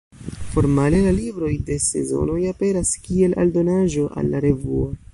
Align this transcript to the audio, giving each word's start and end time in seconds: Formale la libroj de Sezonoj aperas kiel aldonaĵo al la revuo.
Formale 0.53 1.01
la 1.07 1.11
libroj 1.17 1.51
de 1.69 1.77
Sezonoj 1.89 2.39
aperas 2.55 2.97
kiel 3.07 3.39
aldonaĵo 3.45 4.11
al 4.23 4.35
la 4.35 4.47
revuo. 4.51 4.95